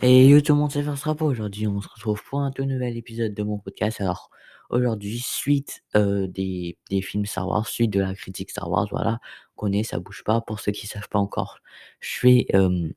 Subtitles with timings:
[0.00, 2.96] Et yo tout le monde, c'est First Aujourd'hui, on se retrouve pour un tout nouvel
[2.96, 4.00] épisode de mon podcast.
[4.00, 4.30] Alors,
[4.70, 9.18] aujourd'hui, suite euh, des, des films Star Wars, suite de la critique Star Wars, voilà,
[9.56, 10.40] connaît, ça bouge pas.
[10.40, 11.58] Pour ceux qui savent pas encore,
[11.98, 12.88] je fais euh,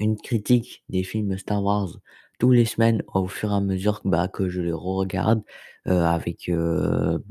[0.00, 1.98] une critique des films Star Wars
[2.38, 5.42] tous les semaines au fur et à mesure bah, que je les re-regarde
[5.86, 6.50] euh, avec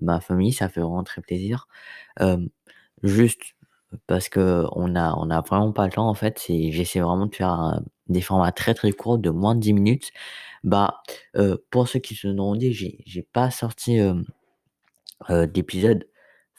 [0.01, 0.53] ma famille.
[0.53, 1.67] Ça fait vraiment très plaisir.
[3.03, 3.41] juste
[4.07, 6.43] parce que on a, on a vraiment pas le temps en fait.
[6.49, 7.79] J'essaie vraiment de faire
[8.09, 10.11] des formats très très courts de moins de 10 minutes.
[10.63, 11.01] Bah,
[11.69, 13.99] pour ceux qui se demandent, j'ai, j'ai pas sorti
[15.29, 16.07] d'épisode,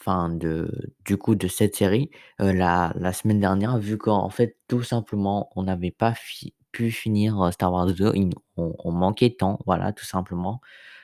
[0.01, 5.51] enfin de, du coup de cette série la, semaine dernière, vu qu'en fait tout simplement
[5.57, 6.15] on n'avait pas
[6.73, 8.13] pu finir Star Wars 2,
[8.57, 10.61] on, manquait de temps, voilà tout simplement.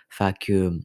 [0.08, 0.78] Fait que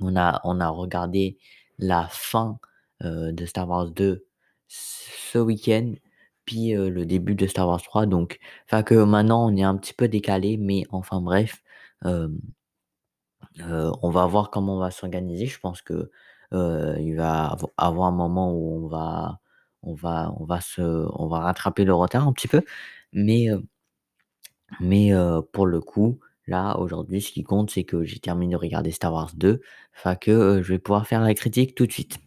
[0.00, 1.38] on a, on a regardé
[1.78, 2.58] la fin
[3.02, 4.26] de Star Wars 2
[4.68, 5.94] ce week-end,
[6.44, 8.06] puis le début de Star Wars 3.
[8.06, 11.62] Donc, enfin que maintenant on est un petit peu décalé, mais enfin bref,
[12.04, 12.30] on
[14.10, 15.46] va voir comment on va s'organiser.
[15.46, 16.10] Je pense que
[16.52, 19.40] il va avoir un moment où on va,
[19.82, 22.62] on va, on va se, on va rattraper le retard un petit peu,
[23.12, 23.48] mais
[24.80, 25.12] mais
[25.52, 29.12] pour le coup, là aujourd'hui, ce qui compte, c'est que j'ai terminé de regarder Star
[29.12, 29.60] Wars 2,
[29.96, 32.18] enfin que je vais pouvoir faire la critique tout de suite.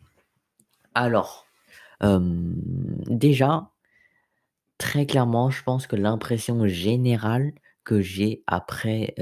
[0.93, 1.45] Alors,
[2.01, 3.69] déjà,
[4.77, 9.15] très clairement, je pense que l'impression générale que j'ai après,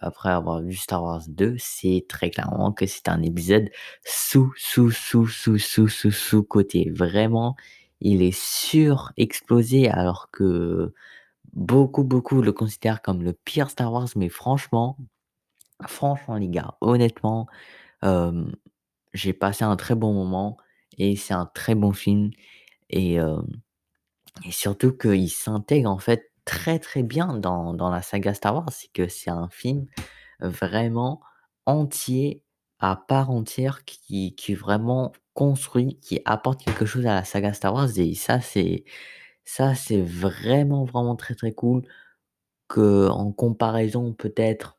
[0.00, 3.70] après avoir vu Star Wars 2, c'est très clairement que c'est un épisode
[4.04, 6.90] sous, sous, sous, sous, sous, sous, sous côté.
[6.90, 7.56] Vraiment,
[8.00, 10.92] il est surexplosé alors que
[11.52, 14.08] beaucoup, beaucoup le considèrent comme le pire Star Wars.
[14.16, 14.96] Mais franchement,
[15.86, 17.46] franchement les gars, honnêtement,
[19.12, 20.56] j'ai passé un très bon moment
[20.98, 22.30] et c'est un très bon film
[22.90, 23.18] et
[24.46, 28.72] et surtout qu'il s'intègre en fait très, très bien dans dans la saga Star Wars.
[28.72, 29.86] C'est que c'est un film
[30.40, 31.20] vraiment
[31.66, 32.42] entier,
[32.80, 37.74] à part entière, qui qui vraiment construit, qui apporte quelque chose à la saga Star
[37.74, 38.84] Wars et ça c'est
[39.44, 41.82] ça c'est vraiment, vraiment très, très cool
[42.68, 44.78] qu'en comparaison peut-être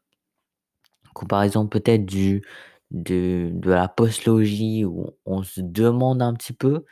[1.14, 2.44] comparaison peut-être du
[2.92, 6.86] de de la postlogie où on se demande un petit peu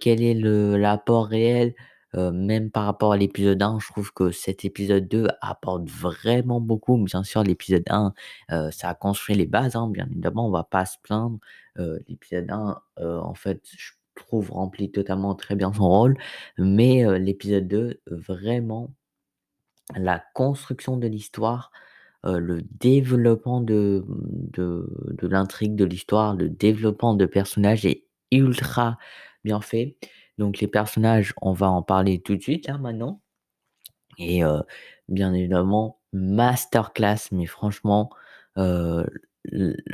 [0.00, 1.74] quel est l'apport réel,
[2.14, 6.98] même par rapport à l'épisode 1, je trouve que cet épisode 2 apporte vraiment beaucoup.
[6.98, 8.12] Bien sûr, l'épisode 1,
[8.70, 11.38] ça a construit les bases, hein, bien évidemment, on va pas se plaindre.
[12.08, 16.18] l'épisode 1, en fait, je trouve remplit totalement très bien son rôle,
[16.58, 18.92] mais l'épisode 2, vraiment,
[19.96, 21.72] la construction de l'histoire,
[22.24, 24.86] le développement de de
[25.20, 28.98] de l'intrigue de l'histoire, le développement de personnages est ultra
[29.44, 29.96] bien fait.
[30.38, 33.20] Donc les personnages, on va en parler tout de suite là maintenant
[34.18, 34.42] et
[35.08, 38.10] bien évidemment masterclass, mais franchement,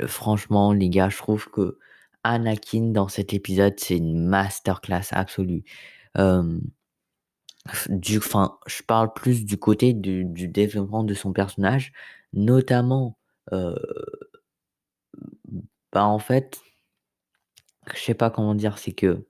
[0.07, 1.77] franchement les gars, je trouve que
[2.23, 5.63] Anakin dans cet épisode, c'est une masterclass absolue.
[7.89, 11.91] du enfin, je parle plus du côté du du développement de son personnage,
[12.33, 13.17] notamment,
[15.91, 16.59] bah, en fait
[17.95, 19.25] je sais pas comment dire, c'est que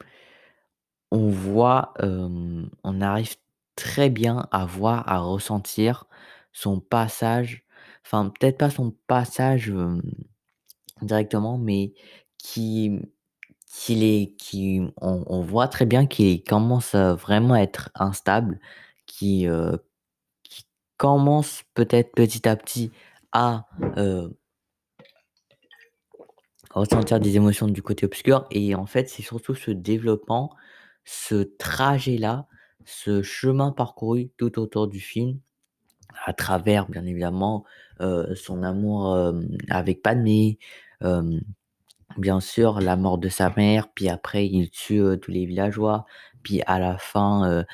[1.12, 3.36] on voit, on arrive
[3.76, 6.06] très bien à voir, à ressentir
[6.54, 7.66] son passage,
[8.06, 9.74] enfin peut-être pas son passage,
[11.02, 11.94] directement, mais
[12.38, 13.00] qui
[13.68, 18.60] qu'il est qui on voit très bien qu'il commence, vraiment à être instable,
[19.06, 19.48] qui,
[20.44, 20.66] qui
[20.98, 22.92] commence peut-être petit à petit
[23.32, 23.66] à,
[26.72, 28.46] ressentir des émotions du côté obscur.
[28.52, 30.56] Et en fait, c'est surtout ce développement
[31.12, 32.46] ce trajet-là,
[32.86, 35.40] ce chemin parcouru tout autour du film,
[36.26, 37.66] à travers bien évidemment,
[38.36, 39.34] son amour,
[39.70, 40.60] avec Padmé,
[42.18, 46.06] bien sûr la mort de sa mère, puis après il tue, tous les villageois,
[46.44, 47.66] puis à la fin,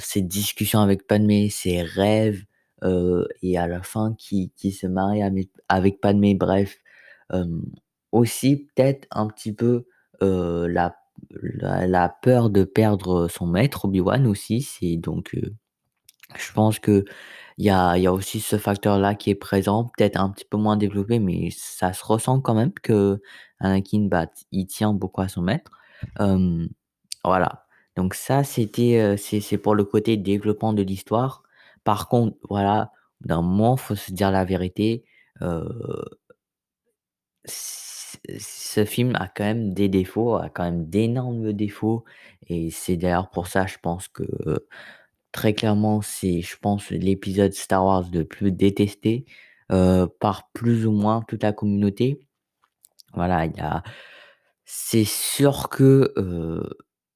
[0.00, 2.44] ses discussions avec Padmé, ses rêves,
[3.42, 6.34] et à la fin qui qui se marie avec avec Padmé.
[6.34, 6.78] Bref,
[8.10, 9.86] aussi peut-être un petit peu,
[10.20, 10.96] la
[11.32, 15.36] la peur de perdre son maître, Obi-Wan aussi, c'est donc,
[16.36, 17.04] je pense qu'il
[17.58, 20.56] y a il y a aussi ce facteur-là qui est présent, peut-être un petit peu
[20.56, 25.42] moins développé, mais ça se ressent quand même qu'Anakin, bah, il tient beaucoup à son
[25.42, 25.70] maître.
[27.24, 31.42] voilà, donc ça c'était, c'est c'est pour le côté développement de l'histoire.
[31.84, 35.04] Par contre, voilà, d'un moment, faut se dire la vérité,
[38.38, 42.04] ce film a quand même des défauts, a quand même d'énormes défauts
[42.48, 44.24] et c'est d'ailleurs pour ça, je pense que
[45.32, 49.24] très clairement, c'est, je pense, l'épisode Star Wars le plus détesté,
[49.72, 52.20] heu, par plus ou moins toute la communauté.
[53.14, 53.82] Voilà, il y a
[54.66, 56.68] c'est sûr que, heu,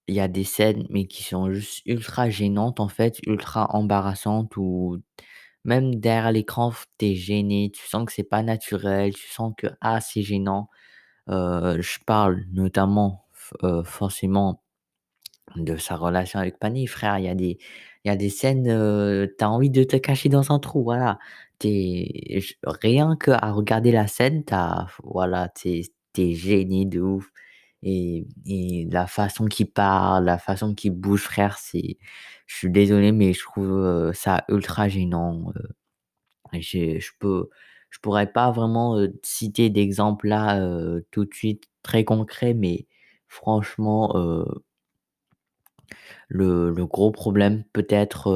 [0.09, 4.57] il y a des scènes, mais qui sont juste ultra gênantes, en fait, ultra embarrassantes
[4.57, 4.99] ou
[5.65, 10.01] même derrière l'écran, tu gêné, tu sens que c'est pas naturel, tu sens que, ah,
[10.03, 10.69] c'est gênant.
[11.29, 13.25] Heu, je parle notamment
[13.63, 14.63] heu, forcément
[15.57, 17.59] de sa relation avec Pani, frère, il y a des
[18.07, 21.19] y a des scènes, heu, tu envie de te cacher dans un trou, voilà.
[21.59, 25.83] t'es rien qu'à regarder la scène, t'as voilà, t'es
[26.19, 27.31] es gêné de ouf.
[27.85, 28.27] Et
[28.91, 31.99] la façon qu'il parle, la façon qu'il bouge, frère, c'est
[32.47, 35.53] je suis désolé, mais je trouve, heu, ça ultra gênant,
[37.01, 37.49] je peux
[37.95, 40.61] je pourrais pas vraiment, citer d'exemple là,
[41.13, 42.87] tout de suite très concret, mais
[43.29, 44.13] franchement,
[46.29, 48.33] le le gros problème peut-être,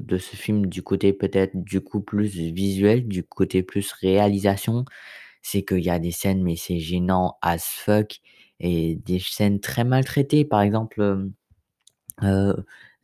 [0.00, 4.84] de ce film du côté peut-être du coup plus visuel, du côté plus réalisation,
[5.42, 8.20] c'est qu'il y a des scènes, mais c'est gênant as fuck
[8.60, 10.44] et des scènes très mal traitées.
[10.44, 11.28] Par exemple,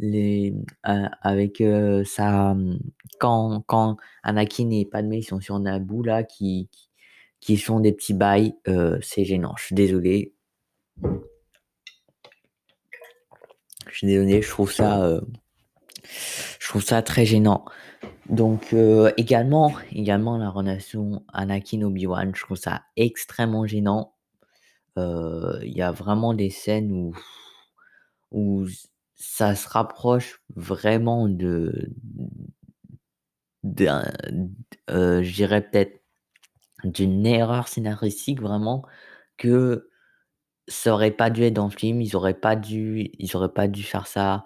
[0.03, 2.79] les a avec, heu, sa, mmh,
[3.21, 6.89] quand quand Anakin et Padmé sont sur Naboo là, qui qui
[7.41, 9.55] qui font des petits bails, heu, c'est gênant.
[9.59, 10.35] Je suis désolé.
[13.89, 15.23] Je suis désolé, je trouve ça, heu,
[16.61, 17.65] je trouve ça très gênant.
[18.29, 18.75] Donc,
[19.17, 24.15] également également la relation Anakin-Obi-Wan, je trouve ça extrêmement gênant.
[24.97, 27.15] Il y a vraiment des scènes où
[28.31, 28.67] où
[29.15, 31.91] ça se rapproche vraiment de
[35.33, 36.01] dirais peut-être
[36.85, 38.85] d'une erreur scénaristique vraiment
[39.39, 39.89] que
[40.69, 43.69] ça aurait pas dû être dans le film, ils auraient pas dû ils auraient pas
[43.69, 44.45] dû faire ça,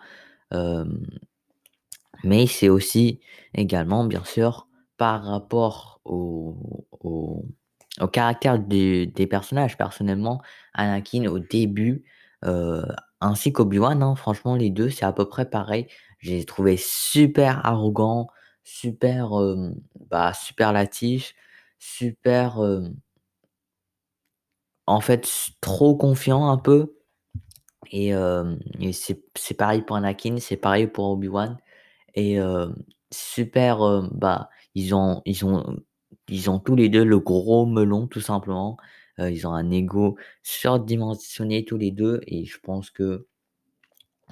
[2.25, 3.21] Mais c'est aussi
[3.55, 6.57] également, bien sûr, par rapport au
[8.01, 9.77] au caractère des personnages.
[9.79, 10.43] Personnellement,
[10.75, 12.05] Anakin au début,
[12.47, 12.85] heu,
[13.21, 15.87] ainsi qu'Obi-Wan, hein, franchement les 2 c'est à peu près pareil.
[16.21, 18.29] Je les ai trouvés super arrogants,
[18.65, 19.75] super, hem,
[20.11, 20.33] bah,
[21.79, 22.95] super, hem,
[24.87, 25.29] en fait,
[25.61, 26.95] trop confiants un peu
[27.93, 28.13] et
[28.93, 31.57] c'est c'est pareil pour Anakin, c'est pareil pour Obi-Wan.
[32.15, 32.39] Et
[33.13, 35.79] super, bah, ils ont ils ont
[36.29, 38.77] ils ont tous les 2 le gros melon tout simplement.
[39.19, 43.27] Heu, ils ont un ego surdimensionné tous les 2 et je pense que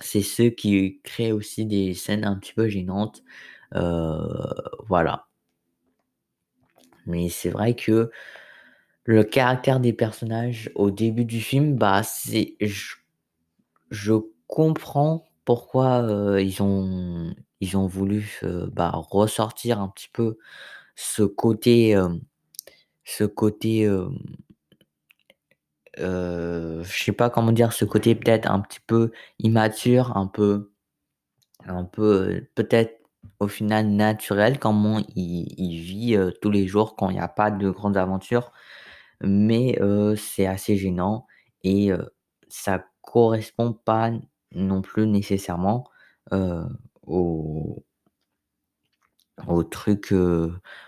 [0.01, 3.23] c'est ceux qui créent aussi des scènes un petit peu gênantes.
[3.75, 4.19] Heu,
[4.89, 5.27] voilà.
[7.07, 8.11] Mais c'est vrai que
[9.05, 12.57] le caractère des personnages au début du film, bah, c'est
[13.91, 14.15] je
[14.47, 18.41] comprends pourquoi, heu, ils ont ils ont voulu,
[18.73, 20.39] bah, ressortir un petit peu
[20.97, 21.97] ce côté,
[23.05, 23.89] ce côté,
[26.00, 30.73] heu, je sais pas comment dire, ce côté peut-être un petit peu immature, un peu
[31.67, 33.00] un peu, peut-être
[33.41, 37.50] au final naturel, comment il vit, heu, tous les jours quand il y a pas
[37.50, 38.52] de grandes aventures.
[39.23, 41.26] Mais, heu, c'est assez gênant
[41.64, 41.91] et
[42.49, 44.11] ça correspond pas
[44.55, 45.87] non plus nécessairement,
[47.06, 47.85] au
[49.49, 50.12] au truc,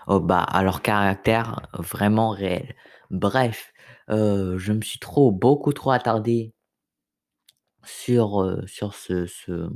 [0.07, 2.75] au bah, à leur caractère vraiment réel.
[3.11, 3.73] Bref,
[4.11, 6.53] heu, je me suis trop beaucoup trop attardé
[7.85, 9.69] sur, heu, sur ce ce,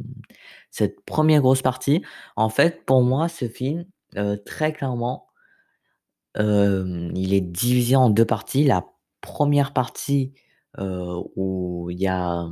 [0.72, 2.04] cette première grosse partie.
[2.36, 3.86] En fait, pour moi, ce film,
[4.18, 5.28] heu, très clairement,
[6.36, 8.64] il est divisé en 2 parties.
[8.64, 8.86] La
[9.22, 10.34] première partie,
[11.36, 12.48] où il y a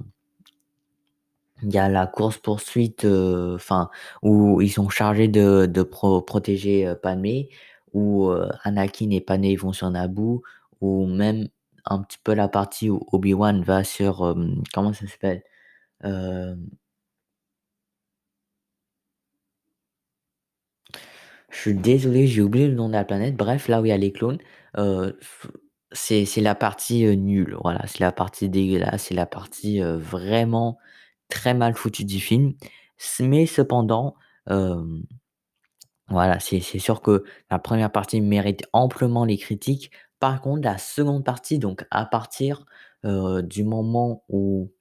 [1.64, 3.90] il y a la course-poursuite, heu, enfin,
[4.24, 7.50] où ils sont chargés de de pro protéger, heu, Padmé,
[7.94, 8.30] où,
[8.64, 10.42] Anakin et Padmé vont sur Naboo,
[10.82, 11.48] ou même
[11.90, 15.44] un petit peu la partie où Obi-Wan va sur, hem, comment ça s'appelle?
[16.04, 16.70] Hem,
[21.52, 23.36] je suis désolé, j'ai oublié le nom de la planète.
[23.36, 24.38] Bref, là où il y a les clones,
[24.78, 25.48] heu, f
[25.92, 30.78] c'est la partie, nulle, voilà, c'est la partie dégueulasse, c'est la partie, vraiment
[31.30, 32.54] très mal foutue du film.
[33.22, 34.16] Mais cependant,
[36.10, 39.92] Voilà, c'est sûr que la première partie mérite amplement les critiques.
[40.20, 42.66] Par contre, la seconde partie, donc à partir,
[43.04, 44.72] du moment où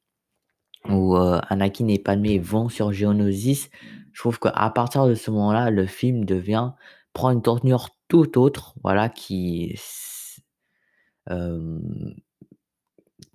[0.88, 3.70] où, Anakin et Padmé vont sur Geonosis,
[4.12, 6.70] je trouve qu'à partir de ce moment-là, le film devient
[7.12, 9.74] prend une tournure tout autre, voilà, qui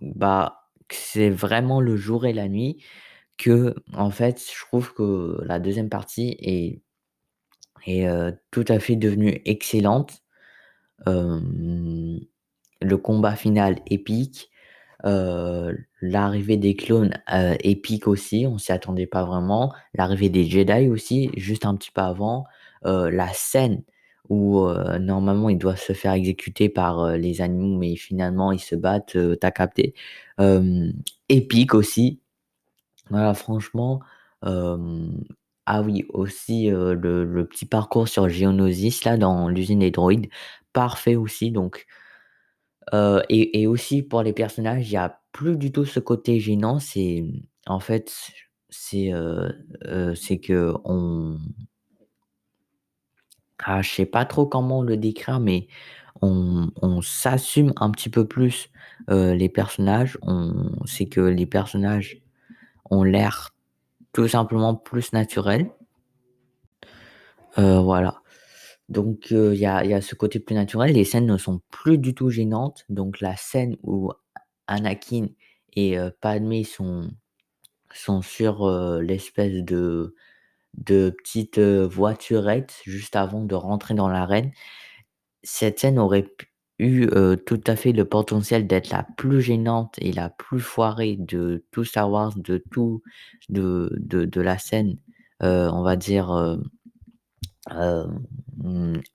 [0.02, 2.84] bah, que c'est vraiment le jour et la nuit,
[3.44, 6.82] qu'en fait, je trouve que la 2e partie est
[8.52, 10.23] tout à fait devenue excellente.
[11.06, 14.50] Le combat final épique,
[15.04, 17.14] l'arrivée des clones,
[17.62, 19.74] épique aussi, on s'y attendait pas vraiment.
[19.94, 22.46] L'arrivée des Jedi aussi, juste un petit peu avant.
[22.84, 23.84] La scène
[24.30, 24.66] où,
[25.00, 29.38] normalement il doit se faire exécuter par, les animaux, mais finalement ils se battent, heu,
[29.40, 29.94] tu as capté.
[31.30, 32.20] Épique aussi.
[33.10, 34.02] Voilà franchement,
[34.46, 35.24] hem
[35.66, 40.30] ah oui aussi, heu, le petit parcours sur Geonosis là dans l'usine des droïdes,
[40.74, 41.86] parfait aussi donc
[42.92, 46.80] heu et aussi pour les personnages, il y a plus du tout ce côté gênant,
[46.80, 47.24] c'est,
[47.68, 48.12] en fait,
[49.86, 51.40] heu, c'est qu'on
[53.60, 55.68] ah, je sais pas trop comment le décrire, mais
[56.22, 58.70] on on s'assume un petit peu plus,
[59.10, 60.18] les personnages.
[60.24, 62.22] On c'est que les personnages
[62.92, 63.53] ont l'air
[64.14, 65.72] tout simplement plus naturels.
[67.58, 68.22] Heu, voilà.
[68.90, 70.94] Donc il y a y ce côté plus naturel.
[70.94, 72.86] Les scènes ne sont plus du tout gênantes.
[72.90, 74.12] Donc la scène où
[74.68, 75.28] Anakin
[75.76, 80.16] et heu, Padmé sont sur, heu, l'espèce de
[80.76, 84.52] de petite, voiturette juste avant de rentrer dans l'arène.
[85.44, 87.08] Cette scène aurait pu eu,
[87.46, 91.84] tout à fait le potentiel d'être la plus gênante et la plus foirée de tout
[91.84, 93.02] Star Wars, de tout
[93.50, 94.98] de la scène,
[95.42, 96.58] on va dire,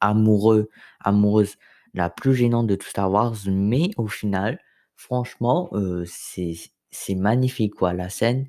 [0.01, 1.57] amoureux amoureuse
[1.95, 3.37] la plus gênante de tout Star Wars.
[3.47, 4.61] Mais au final,
[4.97, 5.71] franchement,
[6.07, 7.93] c'est magnifique quoi.
[7.95, 8.49] La scène,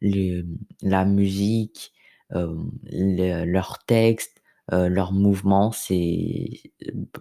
[0.00, 0.44] les
[0.82, 1.92] la musique,
[2.30, 4.37] hem, le leurs textes,
[4.72, 6.60] heu, leurs mouvements, c'est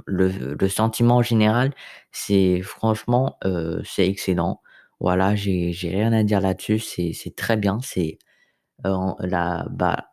[0.05, 1.73] le le sentiment général,
[2.11, 4.61] c'est franchement, heu, c'est excellent.
[4.99, 8.17] Voilà, j'ai rien à dire là-dessus, c'est très bien, c'est,
[8.85, 10.11] en la bah,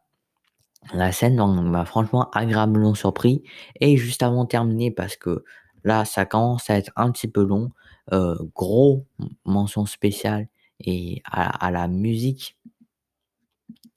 [0.94, 1.36] la scène
[1.70, 3.42] m'a franchement agréablement surpris
[3.80, 5.44] et juste avant de terminer parce que
[5.84, 7.70] là, ça commence à être un petit peu long,
[8.12, 9.06] heu, gros
[9.46, 10.48] mention spéciale
[10.80, 12.56] et à à la musique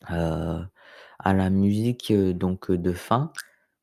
[0.09, 0.67] heu,
[1.19, 3.31] à la musique, donc de fin.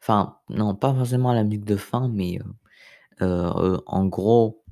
[0.03, 2.39] Enfin, non, pas forcément à la musique de fin, mais
[3.21, 4.63] en gros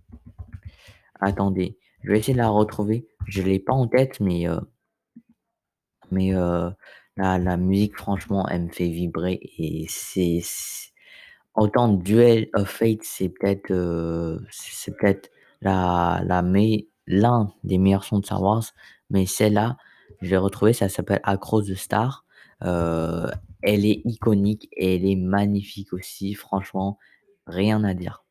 [1.21, 3.07] attendez, je vais essayer de la retrouver.
[3.27, 4.47] Je l'ai pas en tête, mais
[6.11, 6.33] mais
[7.17, 10.43] la musique franchement, elle me fait vibrer et c'est
[11.55, 13.73] autant Duel of Fate, c'est peut-être,
[14.51, 16.43] c'est peut-être la la
[17.07, 18.65] l'un des meilleurs sons de Star Wars,
[19.11, 19.77] mais celle-là,
[20.21, 22.25] je l'ai retrouvée, ça s'appelle Across the Stars.
[22.65, 23.27] Heu,
[23.63, 26.99] elle est iconique et elle est magnifique aussi, franchement,
[27.47, 28.25] rien à dire.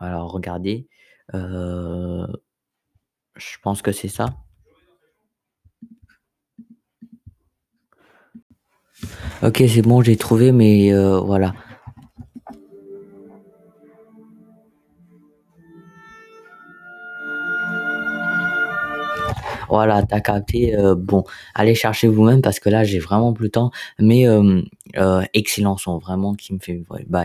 [0.00, 0.88] Alors regardez,
[1.34, 2.26] heu,
[3.36, 4.26] je pense que c'est ça.
[9.42, 11.54] OK, c'est bon, j'ai trouvé, mais heu, voilà.
[19.76, 23.44] Voilà, tu as capté, heu, bon, allez chercher vous-même parce que là, j'ai vraiment plus
[23.46, 24.64] le temps, mais hem,
[24.96, 27.04] heu, excellent son, vraiment qui me fait vibrer.
[27.08, 27.24] Bye.